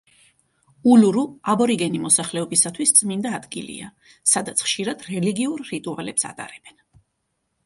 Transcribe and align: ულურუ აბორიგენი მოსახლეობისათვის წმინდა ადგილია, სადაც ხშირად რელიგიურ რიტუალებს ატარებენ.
ულურუ 0.93 1.25
აბორიგენი 1.53 1.99
მოსახლეობისათვის 2.05 2.95
წმინდა 3.01 3.35
ადგილია, 3.41 3.93
სადაც 4.33 4.67
ხშირად 4.71 5.07
რელიგიურ 5.13 5.63
რიტუალებს 5.73 6.31
ატარებენ. 6.33 6.83